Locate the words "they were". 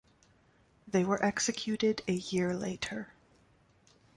0.87-1.23